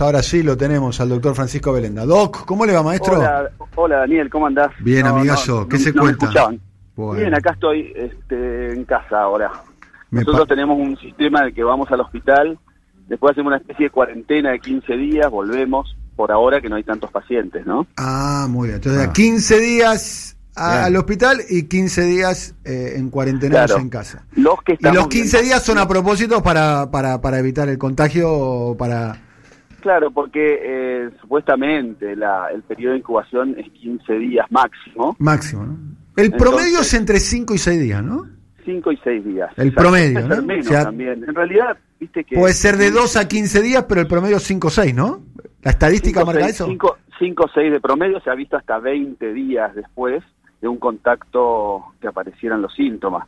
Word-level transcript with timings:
ahora 0.00 0.22
sí 0.22 0.42
lo 0.42 0.56
tenemos 0.56 1.00
al 1.00 1.08
doctor 1.08 1.34
Francisco 1.34 1.72
Belenda. 1.72 2.04
Doc, 2.04 2.44
¿cómo 2.44 2.66
le 2.66 2.72
va, 2.72 2.82
maestro? 2.82 3.18
Hola, 3.18 3.50
hola 3.74 3.96
Daniel, 3.98 4.30
¿cómo 4.30 4.46
andás? 4.46 4.70
Bien, 4.80 5.06
amigazo, 5.06 5.68
¿qué 5.68 5.78
se 5.78 5.92
cuenta? 5.92 6.28
Bien, 7.16 7.34
acá 7.34 7.52
estoy 7.52 7.92
este, 7.94 8.72
en 8.74 8.84
casa 8.84 9.22
ahora. 9.22 9.50
Nosotros 10.10 10.48
tenemos 10.48 10.78
un 10.78 10.96
sistema 10.98 11.44
de 11.44 11.52
que 11.52 11.62
vamos 11.62 11.90
al 11.90 12.00
hospital, 12.00 12.58
después 13.08 13.32
hacemos 13.32 13.50
una 13.50 13.58
especie 13.58 13.86
de 13.86 13.90
cuarentena 13.90 14.50
de 14.50 14.58
15 14.58 14.96
días, 14.96 15.30
volvemos, 15.30 15.96
por 16.16 16.32
ahora 16.32 16.60
que 16.60 16.68
no 16.68 16.76
hay 16.76 16.84
tantos 16.84 17.10
pacientes, 17.10 17.64
¿no? 17.64 17.86
Ah, 17.96 18.46
muy 18.48 18.68
bien. 18.68 18.76
Entonces, 18.76 19.08
15 19.08 19.54
ah. 19.54 19.58
días 19.58 20.36
al 20.56 20.96
hospital 20.96 21.40
y 21.48 21.64
15 21.64 22.02
días 22.02 22.54
eh, 22.64 22.94
en 22.96 23.08
cuarentena 23.10 23.64
en 23.64 23.88
casa. 23.88 24.26
Los 24.32 24.62
que 24.62 24.76
y 24.78 24.92
los 24.92 25.08
15 25.08 25.42
días 25.42 25.62
son 25.62 25.78
a 25.78 25.88
propósito 25.88 26.42
para, 26.42 26.90
para, 26.90 27.20
para 27.20 27.38
evitar 27.38 27.68
el 27.68 27.78
contagio 27.78 28.30
o 28.32 28.76
para... 28.76 29.29
Claro, 29.80 30.10
porque 30.10 30.58
eh, 30.62 31.10
supuestamente 31.20 32.14
la, 32.14 32.48
el 32.52 32.62
periodo 32.62 32.92
de 32.92 32.98
incubación 32.98 33.54
es 33.58 33.70
15 33.70 34.12
días 34.14 34.46
máximo. 34.50 35.16
Máximo, 35.18 35.66
¿no? 35.66 35.78
El 36.16 36.32
promedio 36.32 36.80
es 36.80 36.94
entre 36.94 37.18
5 37.18 37.54
y 37.54 37.58
6 37.58 37.80
días, 37.80 38.02
¿no? 38.02 38.26
5 38.64 38.92
y 38.92 38.96
6 39.02 39.24
días. 39.24 39.50
El 39.56 39.72
promedio, 39.72 40.20
¿no? 40.28 40.36
también. 40.84 41.24
En 41.26 41.34
realidad, 41.34 41.78
viste 41.98 42.24
que... 42.24 42.36
Puede 42.36 42.52
ser 42.52 42.76
de 42.76 42.90
2 42.90 43.16
a 43.16 43.26
15 43.26 43.62
días, 43.62 43.84
pero 43.88 44.00
el 44.00 44.06
promedio 44.06 44.36
es 44.36 44.42
5 44.42 44.66
o 44.66 44.70
6, 44.70 44.94
¿no? 44.94 45.22
¿La 45.62 45.70
estadística 45.70 46.24
marca 46.24 46.46
eso? 46.46 46.66
5 46.66 46.96
o 47.44 47.48
6 47.48 47.72
de 47.72 47.80
promedio, 47.80 48.20
se 48.20 48.30
ha 48.30 48.34
visto 48.34 48.56
hasta 48.56 48.78
20 48.78 49.32
días 49.32 49.74
después 49.74 50.22
de 50.60 50.68
un 50.68 50.78
contacto 50.78 51.84
que 52.00 52.08
aparecieran 52.08 52.60
los 52.60 52.74
síntomas. 52.74 53.26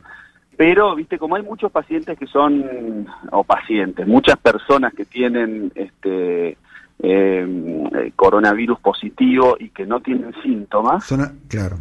Pero, 0.55 0.95
viste, 0.95 1.17
como 1.17 1.35
hay 1.35 1.41
muchos 1.41 1.71
pacientes 1.71 2.17
que 2.17 2.27
son, 2.27 3.07
o 3.31 3.43
pacientes, 3.43 4.07
muchas 4.07 4.37
personas 4.37 4.93
que 4.93 5.05
tienen 5.05 5.71
este 5.75 6.57
eh, 7.01 8.11
coronavirus 8.15 8.79
positivo 8.79 9.57
y 9.59 9.69
que 9.69 9.85
no 9.85 9.99
tienen 9.99 10.33
síntomas. 10.43 11.05
claro. 11.47 11.77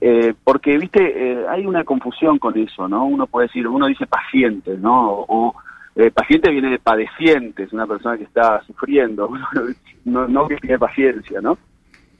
Eh, 0.00 0.34
porque, 0.42 0.78
viste, 0.78 1.02
eh, 1.02 1.46
hay 1.48 1.66
una 1.66 1.84
confusión 1.84 2.38
con 2.38 2.58
eso, 2.58 2.88
¿no? 2.88 3.04
Uno 3.04 3.26
puede 3.26 3.48
decir, 3.48 3.68
uno 3.68 3.86
dice 3.86 4.06
pacientes, 4.06 4.78
¿no? 4.78 5.24
O, 5.28 5.54
paciente 6.12 6.50
viene 6.50 6.70
de 6.70 6.80
padecientes, 6.80 7.72
una 7.72 7.86
persona 7.86 8.16
que 8.16 8.24
está 8.24 8.60
sufriendo, 8.66 9.30
no, 10.04 10.26
no 10.26 10.48
que 10.48 10.56
tiene 10.56 10.76
paciencia, 10.76 11.40
¿no? 11.40 11.56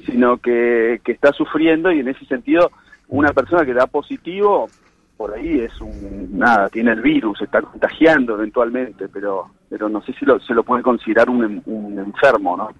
sino 0.05 0.37
que, 0.39 1.01
que 1.05 1.13
está 1.13 1.33
sufriendo 1.33 1.91
y 1.91 2.01
en 2.01 2.09
ese 2.09 2.25
sentido 2.27 2.71
una 3.09 3.33
persona 3.33 3.65
que 3.65 3.75
da 3.75 3.87
positivo 3.87 4.69
por 5.17 5.33
ahí 5.35 5.61
es 5.61 5.81
un 5.81 6.39
nada 6.39 6.69
tiene 6.69 6.93
el 6.93 7.01
virus 7.01 7.41
está 7.43 7.63
contagiando 7.63 8.35
eventualmente 8.35 9.09
pero 9.09 9.51
pero 9.69 9.89
no 9.89 10.03
sé 10.03 10.13
si 10.19 10.25
lo, 10.25 10.39
se 10.41 10.55
lo 10.55 10.63
puede 10.63 10.83
considerar 10.83 11.31
un, 11.31 11.63
un 11.67 11.99
enfermo 11.99 12.57
no 12.57 12.71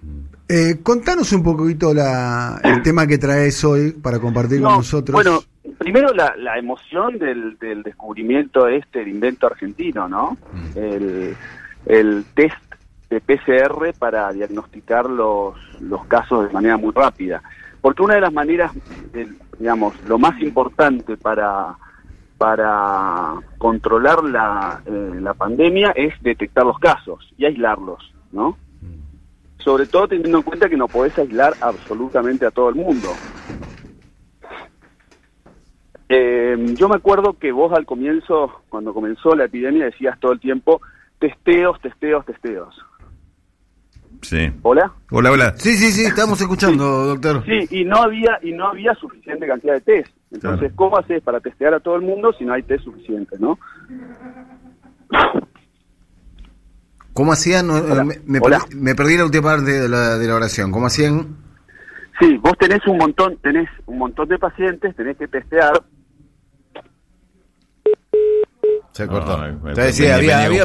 eh, 0.47 0.79
contanos 0.83 1.31
un 1.33 1.43
poquito 1.43 1.93
la, 1.93 2.59
el 2.63 2.81
tema 2.81 3.07
que 3.07 3.17
traes 3.17 3.63
hoy 3.63 3.91
para 3.91 4.19
compartir 4.19 4.61
con 4.61 4.73
nosotros 4.73 5.13
bueno 5.13 5.39
primero 5.77 6.13
la, 6.13 6.35
la 6.37 6.57
emoción 6.57 7.17
del, 7.17 7.57
del 7.57 7.83
descubrimiento 7.83 8.67
este 8.67 9.01
el 9.01 9.09
invento 9.09 9.47
argentino 9.47 10.07
no 10.07 10.37
mm. 10.53 10.77
el, 10.77 11.35
el 11.85 12.25
test 12.33 12.65
de 13.09 13.21
PCR 13.21 13.93
para 13.97 14.31
diagnosticar 14.31 15.09
los, 15.09 15.55
los 15.81 16.05
casos 16.05 16.47
de 16.47 16.53
manera 16.53 16.77
muy 16.77 16.91
rápida. 16.93 17.41
Porque 17.81 18.01
una 18.01 18.15
de 18.15 18.21
las 18.21 18.33
maneras, 18.33 18.71
digamos, 19.59 19.93
lo 20.07 20.17
más 20.17 20.39
importante 20.41 21.17
para, 21.17 21.75
para 22.37 23.35
controlar 23.57 24.23
la, 24.23 24.81
eh, 24.85 25.11
la 25.21 25.33
pandemia 25.33 25.91
es 25.91 26.13
detectar 26.21 26.65
los 26.65 26.79
casos 26.79 27.33
y 27.37 27.45
aislarlos, 27.45 28.13
¿no? 28.31 28.57
Sobre 29.57 29.87
todo 29.87 30.07
teniendo 30.07 30.37
en 30.37 30.43
cuenta 30.43 30.69
que 30.69 30.77
no 30.77 30.87
podés 30.87 31.17
aislar 31.17 31.53
absolutamente 31.61 32.45
a 32.45 32.51
todo 32.51 32.69
el 32.69 32.75
mundo. 32.75 33.09
Eh, 36.07 36.55
yo 36.77 36.87
me 36.87 36.95
acuerdo 36.95 37.33
que 37.33 37.51
vos 37.51 37.73
al 37.73 37.85
comienzo, 37.85 38.61
cuando 38.69 38.93
comenzó 38.93 39.35
la 39.35 39.45
epidemia, 39.45 39.85
decías 39.85 40.19
todo 40.19 40.33
el 40.33 40.39
tiempo, 40.39 40.81
testeos, 41.19 41.81
testeos, 41.81 42.25
testeos. 42.25 42.75
Sí. 44.21 44.51
¿Hola? 44.61 44.91
Hola, 45.11 45.31
hola. 45.31 45.53
Sí, 45.57 45.75
sí, 45.75 45.91
sí, 45.91 46.05
estamos 46.05 46.39
escuchando, 46.41 47.05
doctor. 47.05 47.43
Sí, 47.45 47.67
y 47.69 47.85
no 47.85 47.97
había 47.97 48.39
y 48.41 48.51
no 48.53 48.69
había 48.69 48.93
suficiente 48.95 49.47
cantidad 49.47 49.73
de 49.73 49.81
test. 49.81 50.11
Entonces, 50.35 50.71
¿cómo 50.75 50.97
haces 50.97 51.21
para 51.23 51.39
testear 51.39 51.73
a 51.73 51.79
todo 51.79 51.95
el 51.95 52.01
mundo 52.01 52.33
si 52.37 52.45
no 52.45 52.53
hay 52.53 52.63
test 52.63 52.83
suficiente, 52.83 53.37
no? 53.39 53.57
¿Cómo 57.13 57.31
hacían? 57.31 57.67
Me, 57.67 58.19
me, 58.25 58.41
perdí, 58.41 58.75
me, 58.75 58.95
perdí, 58.95 59.17
la 59.17 59.25
última 59.25 59.43
parte 59.43 59.71
de 59.71 59.89
la, 59.89 60.17
de 60.17 60.27
la 60.27 60.35
oración. 60.35 60.71
¿Cómo 60.71 60.87
hacían? 60.87 61.37
Sí, 62.19 62.37
vos 62.37 62.53
tenés 62.59 62.85
un 62.87 62.97
montón, 62.97 63.37
tenés 63.37 63.69
un 63.85 63.97
montón 63.97 64.27
de 64.27 64.37
pacientes, 64.37 64.95
tenés 64.95 65.17
que 65.17 65.27
testear. 65.27 65.81
Se 68.91 69.07
cortó. 69.07 69.37
decía, 69.75 70.15
había, 70.15 70.45
había, 70.45 70.63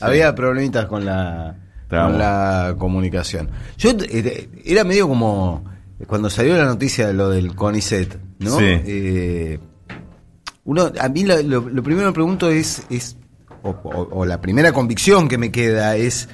había 0.00 0.34
problemitas 0.34 0.86
con 0.86 1.04
la 1.04 1.56
con 1.88 2.18
la 2.18 2.74
comunicación. 2.78 3.50
Yo 3.76 3.90
eh, 3.90 4.48
era 4.64 4.82
medio 4.82 5.08
como 5.08 5.64
cuando 6.06 6.30
salió 6.30 6.56
la 6.56 6.64
noticia 6.64 7.06
de 7.06 7.14
lo 7.14 7.28
del 7.30 7.54
CONICET, 7.54 8.18
¿no? 8.42 8.58
Eh, 8.60 9.58
uno, 10.64 10.92
a 10.98 11.08
mí 11.08 11.24
lo, 11.24 11.62
primero 11.82 12.00
que 12.00 12.06
me 12.06 12.12
pregunto 12.12 12.50
es, 12.50 12.82
es 12.90 13.16
o, 13.62 14.24
la 14.24 14.40
primera 14.40 14.72
convicción 14.72 15.28
que 15.28 15.38
me 15.38 15.50
queda 15.50 15.96
es 15.96 16.28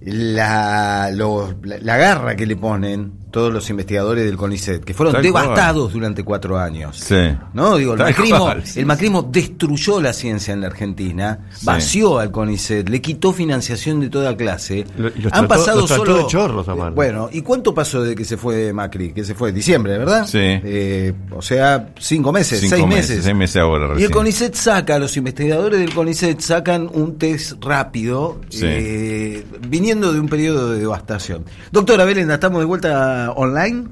la, 0.00 1.10
la 1.10 1.96
garra 1.96 2.36
que 2.36 2.46
le 2.46 2.56
ponen 2.56 3.12
todos 3.30 3.52
los 3.52 3.68
investigadores 3.70 4.24
del 4.24 4.36
CONICET, 4.36 4.84
que 4.84 4.94
fueron 4.94 5.20
devastados 5.22 5.92
durante 5.92 6.24
cuatro 6.24 6.58
años. 6.58 6.96
Sí. 6.98 7.36
¿No? 7.52 7.76
Digo, 7.76 7.94
el 7.94 7.98
macrismo, 7.98 8.52
el 8.76 8.86
macrismo, 8.86 9.22
destruyó 9.22 10.00
la 10.00 10.12
ciencia 10.12 10.54
en 10.54 10.60
la 10.60 10.68
Argentina, 10.68 11.38
vació 11.62 12.18
al 12.18 12.30
CONICET, 12.30 12.88
le 12.88 13.00
quitó 13.00 13.32
financiación 13.32 14.00
de 14.00 14.08
toda 14.08 14.36
clase. 14.36 14.86
Han 15.32 15.48
pasado 15.48 15.86
solo. 15.86 16.26
chorros, 16.26 16.66
bueno, 16.94 17.28
¿y 17.32 17.42
cuánto 17.42 17.74
pasó 17.74 18.02
de 18.02 18.14
que 18.14 18.24
se 18.24 18.36
fue 18.36 18.72
Macri? 18.72 19.12
Que 19.12 19.24
se 19.24 19.34
fue 19.34 19.50
en 19.50 19.54
diciembre, 19.54 19.98
¿verdad? 19.98 20.26
Sí. 20.26 20.38
Eh, 20.40 21.12
o 21.30 21.42
sea, 21.42 21.90
cinco 21.98 22.32
meses, 22.32 22.60
seis 22.60 22.86
meses. 22.86 23.24
Seis 23.24 23.36
meses 23.36 23.56
ahora. 23.56 23.98
Y 23.98 24.04
el 24.04 24.10
CONICET 24.10 24.54
saca, 24.54 24.98
los 24.98 25.16
investigadores 25.16 25.80
del 25.80 25.92
CONICET 25.94 26.40
sacan 26.40 26.88
un 26.92 27.18
test 27.18 27.62
rápido, 27.62 28.40
eh, 28.60 29.44
viniendo 29.68 30.12
de 30.12 30.20
un 30.20 30.28
periodo 30.28 30.72
de 30.72 30.80
devastación. 30.80 31.44
Doctora 31.70 32.04
Belenda, 32.04 32.34
estamos 32.34 32.60
de 32.60 32.64
vuelta 32.66 33.17
online? 33.34 33.86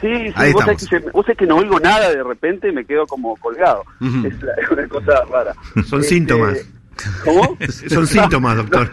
Sí, 0.00 0.10
sí 0.36 0.52
vos, 0.52 0.64
sabés 0.64 1.36
que, 1.36 1.46
no 1.46 1.56
oigo 1.56 1.80
nada 1.80 2.10
de 2.10 2.22
repente 2.22 2.68
y 2.68 2.72
me 2.72 2.84
quedo 2.84 3.06
como 3.06 3.36
colgado. 3.36 3.84
es, 4.00 4.70
una 4.70 4.88
cosa 4.88 5.24
rara. 5.30 5.54
Son 5.86 6.00
este, 6.00 6.14
síntomas. 6.14 6.58
¿Cómo? 7.24 7.56
Son 7.88 8.06
síntomas, 8.06 8.56
doctor. 8.56 8.90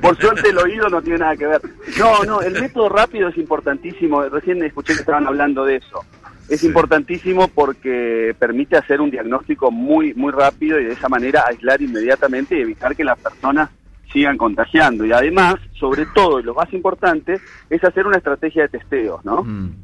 por 0.00 0.16
suerte 0.18 0.50
el 0.50 0.58
oído 0.58 0.88
no 0.88 1.00
tiene 1.00 1.18
nada 1.20 1.36
que 1.36 1.46
ver. 1.46 1.60
No, 1.98 2.24
no, 2.24 2.40
el 2.40 2.60
método 2.60 2.88
rápido 2.88 3.28
es 3.28 3.38
importantísimo. 3.38 4.22
Recién 4.22 4.62
escuché 4.64 4.94
que 4.94 5.00
estaban 5.00 5.26
hablando 5.26 5.64
de 5.64 5.76
eso. 5.76 6.04
Es 6.48 6.64
importantísimo 6.64 7.48
porque 7.48 8.34
permite 8.38 8.78
hacer 8.78 9.02
un 9.02 9.10
diagnóstico 9.10 9.70
muy 9.70 10.14
muy 10.14 10.32
rápido 10.32 10.80
y 10.80 10.84
de 10.86 10.92
esa 10.92 11.08
manera 11.08 11.44
aislar 11.46 11.80
inmediatamente 11.82 12.56
y 12.56 12.62
evitar 12.62 12.96
que 12.96 13.04
las 13.04 13.18
personas 13.18 13.68
sigan 14.12 14.36
contagiando. 14.36 15.04
Y 15.04 15.12
además, 15.12 15.56
sobre 15.78 16.06
todo, 16.06 16.40
y 16.40 16.42
lo 16.42 16.54
más 16.54 16.72
importante, 16.72 17.40
es 17.70 17.84
hacer 17.84 18.06
una 18.06 18.18
estrategia 18.18 18.62
de 18.62 18.68
testeo, 18.78 19.20
¿no? 19.24 19.42
Mm. 19.42 19.74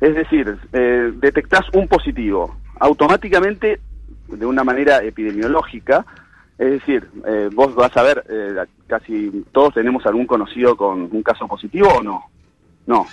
Es 0.00 0.14
decir, 0.14 0.56
eh, 0.72 1.12
detectás 1.16 1.64
un 1.72 1.88
positivo, 1.88 2.56
automáticamente, 2.78 3.80
de 4.28 4.46
una 4.46 4.64
manera 4.64 5.02
epidemiológica, 5.02 6.04
es 6.58 6.70
decir, 6.70 7.06
eh, 7.26 7.50
vos 7.52 7.74
vas 7.74 7.94
a 7.96 8.02
ver, 8.02 8.24
eh, 8.28 8.64
casi 8.86 9.44
todos 9.52 9.74
tenemos 9.74 10.04
algún 10.06 10.26
conocido 10.26 10.74
con 10.74 11.08
un 11.10 11.22
caso 11.22 11.46
positivo 11.46 11.88
o 11.88 12.02
no. 12.02 12.24
No. 12.86 13.04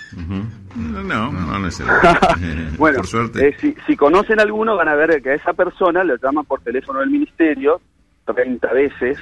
No, 0.76 1.02
no, 1.02 1.32
no 1.32 1.68
bueno, 2.78 2.98
por 2.98 3.06
suerte. 3.06 3.48
Eh, 3.48 3.56
si, 3.60 3.74
si 3.86 3.96
conocen 3.96 4.38
alguno, 4.38 4.76
van 4.76 4.88
a 4.88 4.94
ver 4.94 5.20
que 5.20 5.30
a 5.30 5.34
esa 5.34 5.52
persona 5.52 6.04
le 6.04 6.16
llaman 6.22 6.44
por 6.44 6.60
teléfono 6.60 7.00
del 7.00 7.10
ministerio 7.10 7.80
30 8.24 8.72
veces 8.72 9.18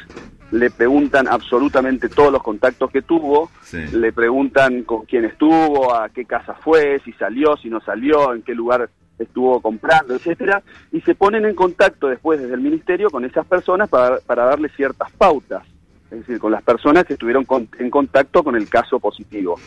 le 0.53 0.71
preguntan 0.71 1.27
absolutamente 1.29 2.09
todos 2.09 2.31
los 2.31 2.43
contactos 2.43 2.91
que 2.91 3.03
tuvo, 3.03 3.51
le 3.73 4.13
preguntan 4.13 4.83
con 4.83 5.07
quién 5.07 5.25
estuvo, 5.25 5.95
a 5.95 6.11
qué 6.11 6.27
casa 6.27 6.55
fue, 6.55 7.01
si 7.05 7.13
salió, 7.15 7.57
si 7.57 7.71
no 7.71 7.81
salió, 7.81 8.35
en 8.35 8.43
qué 8.43 8.55
lugar 8.55 8.89
estuvo 9.19 9.61
comprando, 9.61 10.15
etcétera, 10.15 10.63
y 10.93 11.01
se 11.01 11.15
ponen 11.15 11.47
en 11.47 11.55
contacto 11.55 12.09
después 12.09 12.41
desde 12.41 12.55
el 12.55 12.61
ministerio 12.61 13.09
con 13.09 13.25
esas 13.25 13.47
personas 13.47 13.89
para, 13.89 14.19
para 14.21 14.45
darle 14.45 14.69
ciertas 14.71 15.11
pautas, 15.13 15.67
es 16.11 16.19
decir, 16.19 16.39
con 16.39 16.53
las 16.53 16.63
personas 16.63 17.05
que 17.05 17.15
estuvieron 17.15 17.47
en 17.79 17.91
contacto 17.91 18.45
con 18.45 18.55
el 18.55 18.69
caso 18.69 19.01
positivo. 19.01 19.59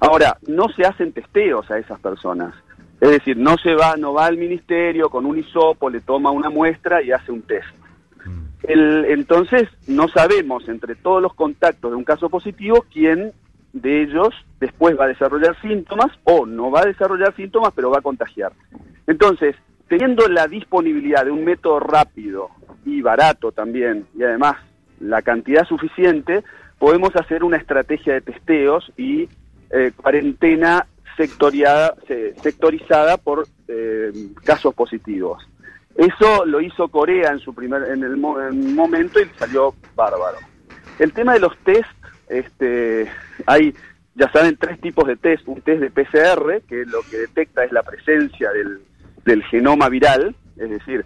Ahora, 0.00 0.38
no 0.48 0.68
se 0.70 0.84
hacen 0.84 1.12
testeos 1.12 1.70
a 1.70 1.78
esas 1.78 2.00
personas. 2.00 2.54
Es 3.00 3.10
decir, 3.10 3.36
no 3.36 3.56
se 3.58 3.74
va, 3.74 3.96
no 3.96 4.14
va 4.14 4.26
al 4.26 4.38
ministerio 4.38 5.10
con 5.10 5.26
un 5.26 5.38
hisopo, 5.38 5.90
le 5.90 6.00
toma 6.00 6.30
una 6.30 6.50
muestra 6.50 7.02
y 7.02 7.12
hace 7.12 7.32
un 7.32 7.42
test 7.42 7.81
el, 8.64 9.06
entonces 9.06 9.68
no 9.86 10.08
sabemos 10.08 10.68
entre 10.68 10.94
todos 10.94 11.22
los 11.22 11.34
contactos 11.34 11.90
de 11.90 11.96
un 11.96 12.04
caso 12.04 12.28
positivo 12.28 12.84
quién 12.92 13.32
de 13.72 14.02
ellos 14.02 14.34
después 14.60 14.98
va 14.98 15.04
a 15.04 15.08
desarrollar 15.08 15.60
síntomas 15.60 16.12
o 16.24 16.46
no 16.46 16.70
va 16.70 16.80
a 16.80 16.86
desarrollar 16.86 17.34
síntomas, 17.34 17.72
pero 17.74 17.90
va 17.90 17.98
a 17.98 18.02
contagiar. 18.02 18.52
Entonces, 19.06 19.56
teniendo 19.88 20.28
la 20.28 20.46
disponibilidad 20.46 21.24
de 21.24 21.30
un 21.30 21.44
método 21.44 21.80
rápido 21.80 22.50
y 22.84 23.00
barato 23.02 23.52
también, 23.52 24.06
y 24.16 24.22
además 24.22 24.56
la 25.00 25.22
cantidad 25.22 25.66
suficiente, 25.66 26.44
podemos 26.78 27.14
hacer 27.16 27.44
una 27.44 27.56
estrategia 27.56 28.14
de 28.14 28.20
testeos 28.20 28.92
y 28.96 29.28
eh, 29.70 29.92
cuarentena 29.96 30.86
sectoriada, 31.16 31.94
sectorizada 32.42 33.16
por 33.16 33.46
eh, 33.68 34.12
casos 34.44 34.74
positivos. 34.74 35.42
Eso 35.96 36.44
lo 36.46 36.60
hizo 36.60 36.88
Corea 36.88 37.30
en 37.32 37.38
su 37.38 37.54
primer 37.54 37.82
en 37.84 38.02
el, 38.02 38.16
momento 38.16 39.20
y 39.20 39.26
salió 39.38 39.74
bárbaro. 39.94 40.38
El 40.98 41.12
tema 41.12 41.34
de 41.34 41.40
los 41.40 41.56
test, 41.58 41.90
este, 42.28 43.10
hay, 43.46 43.74
ya 44.14 44.30
saben, 44.32 44.56
tres 44.56 44.80
tipos 44.80 45.06
de 45.06 45.16
test. 45.16 45.46
Un 45.46 45.60
test 45.60 45.80
de 45.80 45.90
PCR, 45.90 46.62
que 46.66 46.84
lo 46.86 47.00
que 47.10 47.18
detecta 47.18 47.64
es 47.64 47.72
la 47.72 47.82
presencia 47.82 48.50
del, 48.52 48.80
del 49.24 49.42
genoma 49.44 49.88
viral, 49.88 50.34
es 50.56 50.70
decir, 50.70 51.04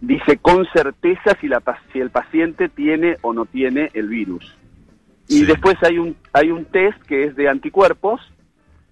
dice 0.00 0.38
con 0.38 0.66
certeza 0.72 1.36
si, 1.40 1.48
la, 1.48 1.62
si 1.92 2.00
el 2.00 2.10
paciente 2.10 2.68
tiene 2.68 3.16
o 3.22 3.32
no 3.32 3.46
tiene 3.46 3.90
el 3.94 4.08
virus. 4.08 4.56
Y 5.28 5.44
después 5.44 5.76
hay 5.82 5.98
un, 5.98 6.16
hay 6.32 6.50
un 6.50 6.64
test 6.66 7.00
que 7.02 7.24
es 7.24 7.36
de 7.36 7.48
anticuerpos, 7.48 8.20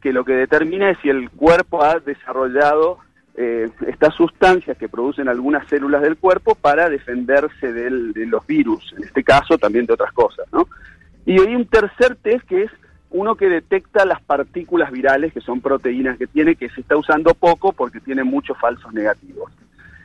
que 0.00 0.12
lo 0.12 0.24
que 0.24 0.32
determina 0.32 0.90
es 0.90 0.98
si 1.02 1.10
el 1.10 1.30
cuerpo 1.30 1.84
ha 1.84 2.00
desarrollado 2.00 2.98
eh, 3.36 3.68
estas 3.86 4.14
sustancias 4.14 4.76
que 4.76 4.88
producen 4.88 5.28
algunas 5.28 5.66
células 5.68 6.02
del 6.02 6.16
cuerpo 6.16 6.54
para 6.54 6.88
defenderse 6.88 7.72
de 7.72 8.26
los 8.26 8.46
virus, 8.46 8.94
en 8.96 9.04
este 9.04 9.22
caso 9.22 9.56
también 9.58 9.86
de 9.86 9.94
otras 9.94 10.12
cosas, 10.12 10.46
¿no? 10.52 10.68
Y 11.26 11.40
hay 11.40 11.54
un 11.54 11.66
tercer 11.66 12.16
test 12.16 12.44
que 12.46 12.64
es 12.64 12.70
uno 13.10 13.34
que 13.34 13.48
detecta 13.48 14.04
las 14.04 14.20
partículas 14.22 14.90
virales, 14.90 15.32
que 15.32 15.40
son 15.40 15.60
proteínas 15.60 16.16
que 16.16 16.26
tiene, 16.26 16.56
que 16.56 16.70
se 16.70 16.80
está 16.80 16.96
usando 16.96 17.34
poco 17.34 17.72
porque 17.72 18.00
tiene 18.00 18.24
muchos 18.24 18.56
falsos 18.58 18.92
negativos. 18.92 19.52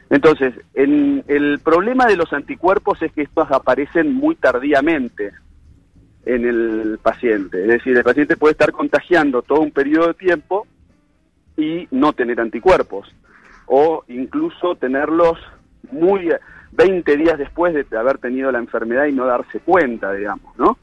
Entonces, 0.10 0.54
el 0.74 1.60
problema 1.63 2.06
de 2.06 2.16
los 2.16 2.31
anticuerpos 2.33 3.01
es 3.01 3.12
que 3.12 3.24
estos 3.24 3.51
aparecen 3.51 4.13
muy 4.13 4.36
tardíamente 4.36 5.33
en 6.25 6.45
el 6.45 7.00
paciente. 7.01 7.62
Es 7.62 7.68
decir, 7.68 7.95
el 7.95 8.04
paciente 8.04 8.38
puede 8.38 8.54
estar 8.54 8.72
contagiando 8.72 9.42
todo 9.42 9.62
un 9.62 9.72
periodo 9.72 10.07
de 10.07 10.13
tiempo 10.16 10.68
y 11.57 11.87
no 11.91 12.13
tener 12.13 12.39
anticuerpos, 12.39 13.13
o 13.67 14.03
incluso 14.07 14.75
tenerlos 14.75 15.39
muy 15.91 16.29
20 16.71 17.17
días 17.17 17.37
después 17.37 17.73
de 17.73 17.97
haber 17.97 18.17
tenido 18.17 18.51
la 18.51 18.59
enfermedad 18.59 19.05
y 19.05 19.13
no 19.13 19.25
darse 19.25 19.59
cuenta, 19.59 20.13
digamos, 20.13 20.57
¿no? 20.57 20.77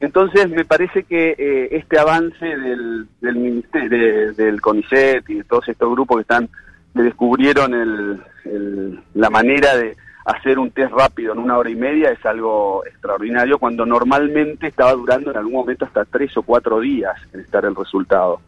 Entonces 0.00 0.50
me 0.50 0.64
parece 0.64 1.04
que 1.04 1.34
eh, 1.38 1.68
este 1.72 1.98
avance 1.98 2.44
del, 2.44 3.06
del 3.20 3.36
ministerio, 3.36 4.34
del 4.34 4.60
CONICET 4.60 5.28
y 5.30 5.34
de 5.36 5.44
todos 5.44 5.68
estos 5.68 5.90
grupos 5.90 6.16
que 6.16 6.22
están 6.22 6.50
descubrieron 6.94 7.74
el, 7.74 9.00
la 9.14 9.30
manera 9.30 9.76
de 9.76 9.96
hacer 10.24 10.58
un 10.58 10.70
test 10.70 10.92
rápido 10.92 11.32
en 11.32 11.38
una 11.38 11.58
hora 11.58 11.70
y 11.70 11.74
media 11.74 12.10
es 12.10 12.24
algo 12.24 12.84
extraordinario 12.86 13.58
cuando 13.58 13.84
normalmente 13.84 14.68
estaba 14.68 14.92
durando 14.92 15.30
en 15.30 15.36
algún 15.36 15.54
momento 15.54 15.84
hasta 15.84 16.04
tres 16.04 16.36
o 16.36 16.42
cuatro 16.42 16.80
días 16.80 17.14
en 17.32 17.40
estar 17.40 17.64
el 17.64 17.74
resultado. 17.74 18.40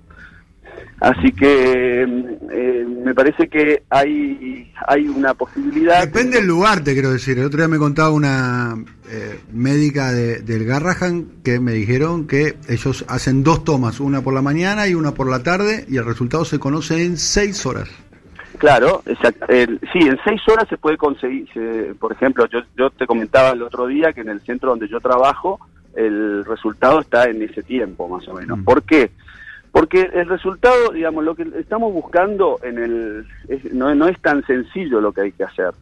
Así 1.01 1.31
que 1.33 2.03
eh, 2.03 2.87
me 3.05 3.15
parece 3.15 3.49
que 3.49 3.83
hay, 3.91 4.73
hay 4.87 5.09
una 5.09 5.35
posibilidad. 5.35 6.01
Depende 6.01 6.39
del 6.39 6.47
lugar, 6.47 6.83
te 6.83 6.95
quiero 6.95 7.13
decir. 7.13 7.39
El 7.39 7.45
otro 7.45 7.59
día 7.59 7.69
me 7.69 7.79
contaba 7.79 8.11
una 8.11 8.77
eh, 9.11 9.39
médica 9.53 10.13
de, 10.13 10.41
del 10.41 10.65
Garrahan 10.65 11.27
que 11.45 11.61
me 11.61 11.73
dijeron 11.73 12.27
que 12.27 12.57
ellos 12.69 13.05
hacen 13.09 13.45
dos 13.45 13.63
tomas, 13.63 14.01
una 14.01 14.23
por 14.23 14.33
la 14.33 14.43
mañana 14.43 14.89
y 14.89 14.95
una 14.95 15.13
por 15.13 15.29
la 15.29 15.43
tarde, 15.43 15.85
y 15.89 15.99
el 15.99 16.07
resultado 16.07 16.45
se 16.47 16.59
conoce 16.59 17.05
en 17.05 17.19
seis 17.19 17.67
horas. 17.67 17.91
Claro, 18.57 19.03
exacto. 19.05 19.45
sí, 19.49 19.99
en 19.99 20.19
seis 20.25 20.41
horas 20.49 20.67
se 20.71 20.79
puede 20.79 20.97
conseguir, 20.97 21.47
por 22.01 22.13
ejemplo, 22.13 22.47
yo, 22.51 22.61
yo 22.75 22.89
te 22.89 23.07
comentaba 23.07 23.51
el 23.51 23.61
otro 23.61 23.87
día 23.87 24.15
que 24.15 24.23
en 24.23 24.31
el 24.31 24.41
centro 24.41 24.71
donde 24.71 24.89
yo 24.89 24.99
trabajo, 24.99 25.61
el 25.95 26.45
resultado 26.45 27.01
está 27.01 27.25
en 27.25 27.43
ese 27.43 27.63
tiempo, 27.63 28.09
más 28.09 28.27
o 28.29 28.35
menos. 28.35 28.59
Mm. 28.59 28.65
¿Por 28.65 28.83
qué? 28.83 29.11
Porque 29.77 30.09
el 30.15 30.27
resultado, 30.27 30.91
digamos, 30.91 31.23
lo 31.23 31.35
que 31.35 31.47
estamos 31.59 31.93
buscando 31.93 32.59
en 32.63 32.79
el 32.79 33.27
no, 33.75 33.95
no, 33.95 34.09
es 34.09 34.19
tan 34.23 34.43
sencillo 34.47 35.03
lo 35.03 35.13
que 35.13 35.21
hay 35.21 35.33
que 35.33 35.45
hacer. 35.45 35.73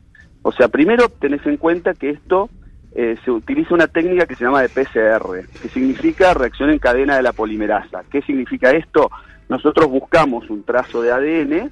O 0.42 0.50
sea, 0.50 0.66
primero 0.66 1.08
tenés 1.08 1.46
en 1.46 1.58
cuenta 1.58 1.94
que 1.94 2.10
esto 2.10 2.50
eh, 2.92 3.16
se 3.24 3.30
utiliza 3.30 3.72
una 3.72 3.86
técnica 3.86 4.26
que 4.26 4.34
se 4.34 4.42
llama 4.42 4.62
de 4.62 4.68
PCR, 4.68 5.46
que 5.62 5.68
significa 5.68 6.34
reacción 6.34 6.70
en 6.70 6.80
cadena 6.80 7.14
de 7.14 7.22
la 7.22 7.32
polimerasa. 7.32 8.02
¿Qué 8.10 8.20
significa 8.22 8.72
esto? 8.72 9.12
Nosotros 9.48 9.88
buscamos 9.88 10.50
un 10.50 10.64
trazo 10.64 11.00
de 11.00 11.12
ADN 11.12 11.70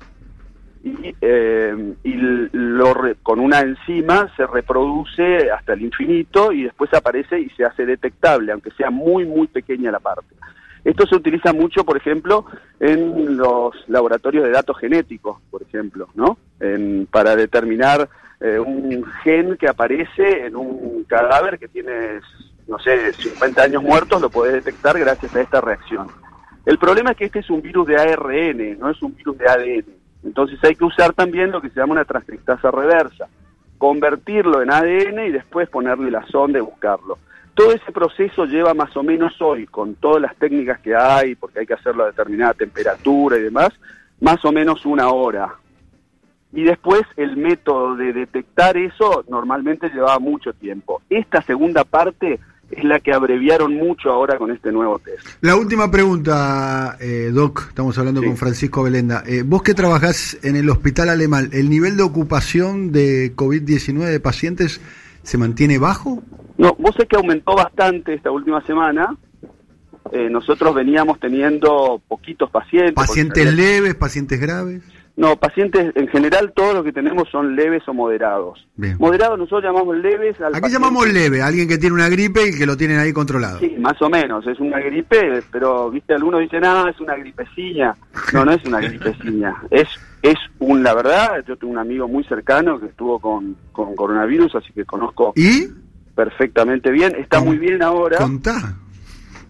y, 0.84 1.16
eh, 1.20 1.94
y 2.04 2.14
lo 2.52 2.94
con 3.24 3.40
una 3.40 3.62
enzima 3.62 4.32
se 4.36 4.46
reproduce 4.46 5.50
hasta 5.50 5.72
el 5.72 5.82
infinito 5.82 6.52
y 6.52 6.62
después 6.62 6.94
aparece 6.94 7.40
y 7.40 7.50
se 7.50 7.64
hace 7.64 7.84
detectable, 7.84 8.52
aunque 8.52 8.70
sea 8.70 8.90
muy, 8.92 9.26
muy 9.26 9.48
pequeña 9.48 9.90
la 9.90 9.98
parte. 9.98 10.36
Esto 10.84 11.06
se 11.06 11.16
utiliza 11.16 11.52
mucho, 11.52 11.84
por 11.84 11.96
ejemplo, 11.96 12.44
en 12.80 13.36
los 13.36 13.72
laboratorios 13.88 14.44
de 14.44 14.50
datos 14.50 14.76
genéticos, 14.78 15.40
por 15.50 15.62
ejemplo, 15.62 16.08
¿no? 16.14 16.36
para 17.10 17.34
determinar 17.34 18.08
eh, 18.40 18.58
un 18.58 19.04
gen 19.22 19.56
que 19.56 19.68
aparece 19.68 20.46
en 20.46 20.56
un 20.56 21.04
cadáver 21.04 21.58
que 21.58 21.68
tiene, 21.68 22.20
no 22.66 22.78
sé, 22.78 23.12
50 23.12 23.62
años 23.62 23.82
muertos, 23.82 24.20
lo 24.20 24.30
podés 24.30 24.54
detectar 24.54 24.98
gracias 24.98 25.34
a 25.36 25.40
esta 25.40 25.60
reacción. 25.60 26.08
El 26.66 26.78
problema 26.78 27.12
es 27.12 27.16
que 27.16 27.24
este 27.26 27.40
es 27.40 27.50
un 27.50 27.62
virus 27.62 27.86
de 27.86 27.96
ARN, 27.96 28.78
no 28.78 28.90
es 28.90 29.00
un 29.02 29.14
virus 29.14 29.38
de 29.38 29.48
ADN. 29.48 29.84
Entonces 30.24 30.58
hay 30.62 30.74
que 30.74 30.84
usar 30.84 31.12
también 31.12 31.50
lo 31.50 31.60
que 31.60 31.70
se 31.70 31.78
llama 31.78 31.94
una 31.94 32.04
transcriptasa 32.04 32.70
reversa, 32.70 33.28
convertirlo 33.78 34.62
en 34.62 34.72
ADN 34.72 35.26
y 35.26 35.32
después 35.32 35.68
ponerle 35.68 36.10
la 36.10 36.26
sonda 36.26 36.58
y 36.58 36.62
buscarlo. 36.62 37.18
Todo 37.54 37.72
ese 37.72 37.92
proceso 37.92 38.46
lleva 38.46 38.72
más 38.72 38.96
o 38.96 39.02
menos 39.02 39.40
hoy, 39.40 39.66
con 39.66 39.94
todas 39.96 40.22
las 40.22 40.34
técnicas 40.36 40.80
que 40.80 40.94
hay, 40.94 41.34
porque 41.34 41.60
hay 41.60 41.66
que 41.66 41.74
hacerlo 41.74 42.04
a 42.04 42.06
determinada 42.06 42.54
temperatura 42.54 43.36
y 43.36 43.42
demás, 43.42 43.70
más 44.20 44.44
o 44.44 44.52
menos 44.52 44.86
una 44.86 45.08
hora. 45.10 45.54
Y 46.52 46.64
después 46.64 47.02
el 47.16 47.36
método 47.36 47.96
de 47.96 48.12
detectar 48.12 48.76
eso 48.76 49.24
normalmente 49.28 49.88
llevaba 49.88 50.18
mucho 50.18 50.52
tiempo. 50.52 51.02
Esta 51.08 51.42
segunda 51.42 51.84
parte 51.84 52.40
es 52.70 52.84
la 52.84 53.00
que 53.00 53.12
abreviaron 53.12 53.74
mucho 53.74 54.10
ahora 54.10 54.38
con 54.38 54.50
este 54.50 54.72
nuevo 54.72 54.98
test. 54.98 55.26
La 55.42 55.56
última 55.56 55.90
pregunta, 55.90 56.96
eh, 57.00 57.30
Doc, 57.32 57.66
estamos 57.68 57.96
hablando 57.98 58.22
con 58.22 58.36
Francisco 58.36 58.82
Belenda. 58.82 59.22
Eh, 59.26 59.42
vos 59.44 59.62
que 59.62 59.74
trabajás 59.74 60.38
en 60.42 60.56
el 60.56 60.68
hospital 60.70 61.10
alemán, 61.10 61.50
¿el 61.52 61.68
nivel 61.68 61.96
de 61.96 62.02
ocupación 62.02 62.92
de 62.92 63.34
COVID-19 63.36 64.04
de 64.04 64.20
pacientes 64.20 64.80
se 65.22 65.38
mantiene 65.38 65.78
bajo? 65.78 66.22
No, 66.58 66.74
vos 66.78 66.94
sé 66.96 67.06
que 67.06 67.16
aumentó 67.16 67.54
bastante 67.54 68.14
esta 68.14 68.30
última 68.30 68.64
semana. 68.66 69.16
Eh, 70.12 70.28
nosotros 70.28 70.74
veníamos 70.74 71.18
teniendo 71.18 72.00
poquitos 72.06 72.50
pacientes. 72.50 72.94
¿Pacientes 72.94 73.54
leves, 73.54 73.94
pacientes 73.94 74.40
graves? 74.40 74.82
No, 75.14 75.36
pacientes 75.36 75.92
en 75.94 76.08
general 76.08 76.52
todos 76.56 76.74
los 76.74 76.84
que 76.84 76.92
tenemos 76.92 77.28
son 77.30 77.54
leves 77.54 77.82
o 77.86 77.92
moderados. 77.92 78.66
Moderados 78.98 79.38
nosotros 79.38 79.64
llamamos 79.64 79.96
leves 79.98 80.40
al 80.40 80.54
Aquí 80.54 80.70
llamamos 80.70 81.06
leve, 81.06 81.42
alguien 81.42 81.68
que 81.68 81.76
tiene 81.76 81.94
una 81.94 82.08
gripe 82.08 82.48
y 82.48 82.58
que 82.58 82.64
lo 82.64 82.76
tienen 82.76 82.98
ahí 82.98 83.12
controlado. 83.12 83.58
Sí, 83.58 83.74
más 83.78 84.00
o 84.00 84.08
menos, 84.08 84.46
es 84.46 84.58
una 84.58 84.80
gripe, 84.80 85.42
pero 85.52 85.90
viste 85.90 86.14
algunos 86.14 86.40
dicen, 86.40 86.64
"Ah, 86.64 86.86
es 86.88 86.98
una 86.98 87.14
gripecilla." 87.16 87.94
No, 88.32 88.44
no 88.46 88.52
es 88.52 88.64
una 88.64 88.80
gripecilla. 88.80 89.54
Es 89.70 89.88
es 90.22 90.38
un 90.60 90.82
la 90.82 90.94
verdad, 90.94 91.44
yo 91.46 91.56
tengo 91.56 91.72
un 91.72 91.78
amigo 91.78 92.06
muy 92.08 92.22
cercano 92.24 92.78
que 92.78 92.86
estuvo 92.86 93.18
con, 93.18 93.56
con 93.72 93.94
coronavirus, 93.96 94.54
así 94.54 94.72
que 94.72 94.84
conozco 94.84 95.32
¿Y? 95.34 95.66
perfectamente 96.14 96.90
bien, 96.90 97.14
está 97.16 97.40
muy 97.40 97.58
bien 97.58 97.82
ahora. 97.82 98.18
Contá. 98.18 98.76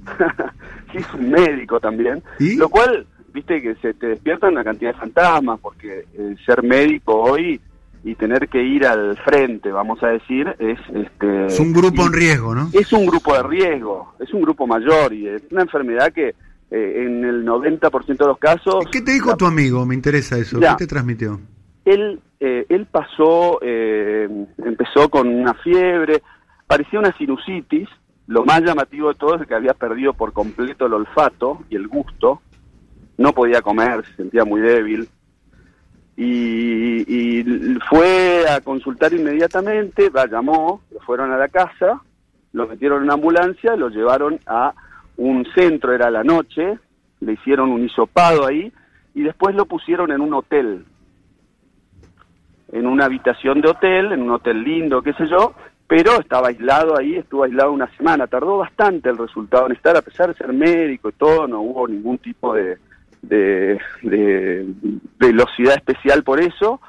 sí, 0.92 0.98
es 0.98 1.14
un 1.14 1.30
médico 1.30 1.78
también, 1.78 2.22
¿Y? 2.38 2.56
lo 2.56 2.68
cual 2.68 3.06
viste 3.32 3.62
que 3.62 3.74
se 3.76 3.94
te 3.94 4.08
despiertan 4.08 4.52
una 4.52 4.64
cantidad 4.64 4.92
de 4.92 4.98
fantasmas, 4.98 5.58
porque 5.60 6.04
el 6.16 6.38
ser 6.44 6.62
médico 6.62 7.14
hoy 7.14 7.60
y 8.04 8.14
tener 8.16 8.48
que 8.48 8.62
ir 8.62 8.84
al 8.86 9.16
frente, 9.18 9.70
vamos 9.70 10.02
a 10.02 10.08
decir, 10.08 10.54
es... 10.58 10.78
Este, 10.92 11.46
es 11.46 11.60
un 11.60 11.72
grupo 11.72 12.04
en 12.06 12.12
riesgo, 12.12 12.54
¿no? 12.54 12.68
Es 12.72 12.92
un 12.92 13.06
grupo 13.06 13.34
de 13.34 13.42
riesgo, 13.44 14.14
es 14.18 14.32
un 14.34 14.42
grupo 14.42 14.66
mayor 14.66 15.12
y 15.12 15.28
es 15.28 15.42
una 15.50 15.62
enfermedad 15.62 16.12
que 16.12 16.34
eh, 16.70 17.04
en 17.06 17.24
el 17.24 17.46
90% 17.46 18.16
de 18.16 18.26
los 18.26 18.38
casos... 18.38 18.84
¿Qué 18.90 19.02
te 19.02 19.12
dijo 19.12 19.36
tu 19.36 19.46
amigo? 19.46 19.86
Me 19.86 19.94
interesa 19.94 20.36
eso. 20.36 20.58
¿Qué 20.58 20.66
te 20.78 20.86
transmitió? 20.86 21.40
Él, 21.84 22.20
eh, 22.40 22.66
él 22.68 22.86
pasó, 22.86 23.60
eh, 23.62 24.28
empezó 24.64 25.08
con 25.08 25.28
una 25.28 25.54
fiebre, 25.54 26.22
parecía 26.66 26.98
una 26.98 27.12
sinusitis, 27.16 27.88
lo 28.26 28.44
más 28.44 28.62
llamativo 28.62 29.08
de 29.08 29.14
todo 29.14 29.36
es 29.36 29.46
que 29.46 29.54
había 29.54 29.74
perdido 29.74 30.14
por 30.14 30.32
completo 30.32 30.86
el 30.86 30.94
olfato 30.94 31.60
y 31.70 31.76
el 31.76 31.88
gusto, 31.88 32.40
no 33.18 33.32
podía 33.32 33.62
comer, 33.62 34.04
se 34.06 34.16
sentía 34.16 34.44
muy 34.44 34.60
débil. 34.60 35.08
Y, 36.16 37.42
fue 37.88 38.44
a 38.48 38.60
consultar 38.60 39.12
inmediatamente, 39.12 40.08
va, 40.10 40.26
llamó, 40.26 40.82
lo 40.90 41.00
fueron 41.00 41.32
a 41.32 41.36
la 41.36 41.48
casa, 41.48 42.00
lo 42.52 42.66
metieron 42.66 42.98
en 42.98 43.04
una 43.04 43.14
ambulancia, 43.14 43.76
lo 43.76 43.88
llevaron 43.88 44.38
a 44.46 44.72
un 45.16 45.46
centro, 45.54 45.92
era 45.92 46.10
la 46.10 46.22
noche, 46.22 46.78
le 47.20 47.32
hicieron 47.32 47.70
un 47.70 47.84
hisopado 47.84 48.46
ahí 48.46 48.72
y 49.14 49.22
después 49.22 49.54
lo 49.54 49.66
pusieron 49.66 50.10
en 50.12 50.20
un 50.20 50.34
hotel, 50.34 50.84
en 52.72 52.86
una 52.86 53.06
habitación 53.06 53.60
de 53.60 53.68
hotel, 53.68 54.12
en 54.12 54.22
un 54.22 54.30
hotel 54.30 54.62
lindo, 54.62 55.02
qué 55.02 55.12
sé 55.14 55.26
yo, 55.28 55.54
pero 55.86 56.20
estaba 56.20 56.48
aislado 56.48 56.96
ahí, 56.98 57.16
estuvo 57.16 57.44
aislado 57.44 57.72
una 57.72 57.90
semana, 57.96 58.26
tardó 58.26 58.58
bastante 58.58 59.10
el 59.10 59.18
resultado 59.18 59.66
en 59.66 59.72
estar, 59.72 59.96
a 59.96 60.02
pesar 60.02 60.28
de 60.28 60.34
ser 60.34 60.52
médico 60.52 61.10
y 61.10 61.12
todo, 61.12 61.46
no 61.46 61.60
hubo 61.60 61.86
ningún 61.86 62.18
tipo 62.18 62.54
de, 62.54 62.78
de, 63.22 63.78
velocidad 65.18 65.76
especial 65.76 66.22
por 66.22 66.40
eso, 66.40 66.80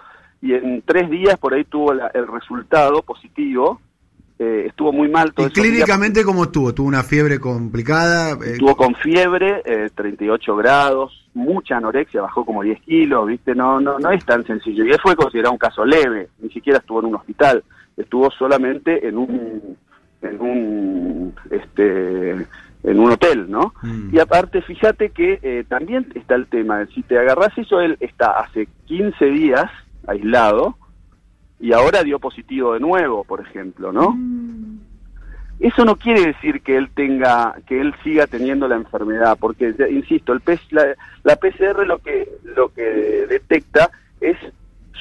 y 0.41 0.53
en 0.53 0.81
tres 0.81 1.09
días 1.09 1.37
por 1.37 1.53
ahí 1.53 1.63
tuvo 1.63 1.93
el 1.93 2.27
resultado 2.27 3.01
positivo, 3.03 3.79
eh, 4.39 4.65
estuvo 4.67 4.91
muy 4.91 5.09
mal 5.09 5.31
todo 5.31 5.47
¿Y 5.47 5.51
clínicamente 5.51 6.23
cómo 6.23 6.45
estuvo? 6.45 6.73
¿Tuvo 6.73 6.87
una 6.87 7.03
fiebre 7.03 7.39
complicada? 7.39 8.31
Eh, 8.31 8.53
estuvo 8.53 8.75
con 8.75 8.95
fiebre, 8.95 9.61
38 9.93 10.51
eh, 10.51 10.57
grados, 10.57 11.29
mucha 11.33 11.77
anorexia, 11.77 12.21
bajó 12.21 12.43
como 12.43 12.63
10 12.63 12.81
kilos, 12.81 13.27
¿viste? 13.27 13.53
No, 13.53 13.79
no, 13.79 13.99
no 13.99 14.11
es 14.11 14.25
tan 14.25 14.43
sencillo. 14.45 14.85
Y 14.85 14.91
él 14.91 14.99
fue 15.01 15.15
considerado 15.15 15.53
un 15.53 15.59
caso 15.59 15.85
leve, 15.85 16.29
ni 16.41 16.49
siquiera 16.49 16.79
estuvo 16.79 16.99
en 16.99 17.05
un 17.05 17.15
hospital, 17.15 17.63
estuvo 17.95 18.31
solamente 18.31 19.07
en 19.07 19.17
un, 19.17 19.77
en 20.23 20.41
un, 20.41 21.35
este, 21.51 22.45
en 22.83 22.99
un 22.99 23.11
hotel, 23.11 23.49
¿no? 23.49 23.73
Mm. 23.81 24.15
Y 24.15 24.19
aparte, 24.19 24.61
fíjate 24.61 25.09
que 25.09 25.65
también 25.69 26.11
está 26.15 26.35
el 26.35 26.47
tema, 26.47 26.85
si 26.93 27.01
te 27.03 27.17
agarras 27.17 27.57
eso, 27.57 27.79
él 27.81 27.97
está 27.99 28.39
hace 28.39 28.67
15 28.85 29.25
días 29.25 29.71
aislado, 30.07 30.77
y 31.63 31.71
ahora 31.71 32.03
dio 32.03 32.19
positivo 32.19 32.73
de 32.73 32.81
nuevo, 32.81 33.23
por 33.23 33.39
ejemplo, 33.39 33.93
¿no? 33.93 34.11
Mm. 34.11 34.79
Eso 35.61 35.85
no 35.85 35.95
quiere 35.95 36.25
decir 36.25 36.61
que 36.61 36.75
él 36.75 36.89
tenga, 36.93 37.55
que 37.65 37.79
él 37.79 37.95
siga 38.03 38.27
teniendo 38.27 38.67
la 38.67 38.75
enfermedad, 38.75 39.37
porque 39.39 39.73
insisto, 39.89 40.33
el 40.33 40.41
la, 41.23 41.35
PCR 41.37 41.87
lo 41.87 41.99
que 41.99 42.27
lo 42.43 42.73
que 42.73 42.83
detecta 43.29 43.91
es 44.19 44.35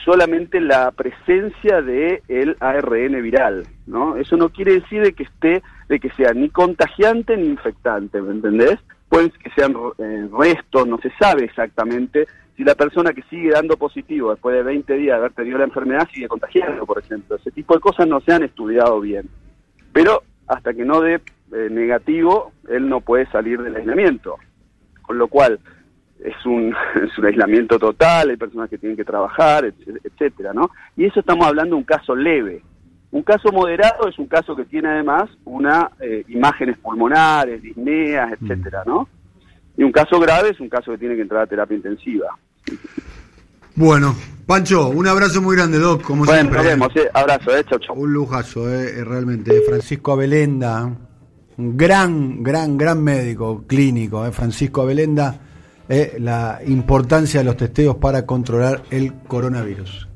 solamente 0.04 0.60
la 0.60 0.90
presencia 0.90 1.82
de 1.82 2.22
el 2.28 2.56
ARN 2.60 3.22
viral, 3.22 3.66
¿no? 3.86 4.16
Eso 4.16 4.36
no 4.36 4.48
quiere 4.50 4.74
decir 4.74 5.02
de 5.02 5.12
que 5.12 5.24
esté, 5.24 5.62
de 5.88 6.00
que 6.00 6.10
sea 6.10 6.32
ni 6.32 6.48
contagiante 6.50 7.36
ni 7.36 7.46
infectante, 7.46 8.20
¿me 8.20 8.32
entendés? 8.32 8.78
Pueden 9.08 9.30
que 9.30 9.50
sean 9.50 9.74
eh, 9.98 10.28
restos, 10.32 10.86
no 10.86 10.98
se 10.98 11.10
sabe 11.18 11.44
exactamente 11.44 12.26
si 12.56 12.64
la 12.64 12.74
persona 12.74 13.12
que 13.12 13.22
sigue 13.22 13.50
dando 13.50 13.76
positivo 13.76 14.30
después 14.30 14.54
de 14.56 14.62
20 14.62 14.94
días 14.94 15.14
de 15.14 15.18
haber 15.18 15.32
tenido 15.32 15.58
la 15.58 15.64
enfermedad 15.64 16.08
sigue 16.12 16.28
contagiando, 16.28 16.84
por 16.84 16.98
ejemplo. 16.98 17.36
Ese 17.36 17.50
tipo 17.50 17.74
de 17.74 17.80
cosas 17.80 18.06
no 18.06 18.20
se 18.20 18.32
han 18.32 18.42
estudiado 18.42 19.00
bien. 19.00 19.28
Pero 19.92 20.22
hasta 20.46 20.74
que 20.74 20.84
no 20.84 21.00
dé 21.00 21.20
eh, 21.52 21.68
negativo, 21.70 22.52
él 22.68 22.88
no 22.88 23.00
puede 23.00 23.26
salir 23.30 23.62
del 23.62 23.76
aislamiento. 23.76 24.36
Con 25.02 25.18
lo 25.18 25.28
cual, 25.28 25.60
es 26.24 26.46
un, 26.46 26.74
es 27.04 27.16
un 27.18 27.26
aislamiento 27.26 27.78
total, 27.78 28.30
hay 28.30 28.36
personas 28.36 28.68
que 28.68 28.78
tienen 28.78 28.96
que 28.96 29.04
trabajar, 29.04 29.64
etcétera, 30.04 30.52
¿no? 30.52 30.70
Y 30.96 31.04
eso 31.04 31.20
estamos 31.20 31.46
hablando 31.46 31.76
de 31.76 31.80
un 31.80 31.84
caso 31.84 32.14
leve. 32.14 32.62
Un 33.10 33.22
caso 33.22 33.52
moderado 33.52 34.08
es 34.08 34.18
un 34.18 34.26
caso 34.26 34.56
que 34.56 34.64
tiene 34.64 34.88
además 34.88 35.28
una 35.44 35.90
eh, 36.00 36.24
imágenes 36.28 36.78
pulmonares, 36.78 37.60
disneas, 37.60 38.32
etcétera, 38.40 38.84
¿no? 38.86 39.06
Y 39.76 39.82
un 39.82 39.92
caso 39.92 40.18
grave 40.18 40.50
es 40.50 40.60
un 40.60 40.68
caso 40.68 40.92
que 40.92 40.98
tiene 40.98 41.16
que 41.16 41.22
entrar 41.22 41.42
a 41.42 41.46
terapia 41.46 41.76
intensiva. 41.76 42.38
Bueno, 43.74 44.14
Pancho, 44.46 44.88
un 44.88 45.06
abrazo 45.06 45.40
muy 45.40 45.56
grande, 45.56 45.78
Doc, 45.78 46.02
como 46.02 46.26
siempre. 46.26 46.58
Nos 46.58 46.66
vemos, 46.66 46.96
eh. 46.96 47.08
abrazo, 47.12 47.56
eh. 47.56 47.64
chau, 47.68 47.78
chau. 47.78 47.96
Un 47.96 48.12
lujazo, 48.12 48.70
eh, 48.70 48.98
eh 48.98 49.04
realmente. 49.04 49.62
Francisco 49.66 50.12
Abelenda, 50.12 50.90
un 51.56 51.76
gran, 51.76 52.42
gran, 52.42 52.76
gran 52.76 53.02
médico 53.02 53.64
clínico, 53.66 54.26
eh, 54.26 54.32
Francisco 54.32 54.82
Abelenda, 54.82 55.51
eh, 55.94 56.16
la 56.18 56.60
importancia 56.66 57.40
de 57.40 57.44
los 57.44 57.58
testeos 57.58 57.96
para 57.96 58.24
controlar 58.24 58.82
el 58.90 59.12
coronavirus. 59.12 60.08